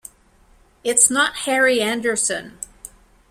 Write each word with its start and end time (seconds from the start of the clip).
It's 0.83 1.11
not 1.11 1.35
Harry 1.45 1.79
Anderson. 1.79 2.57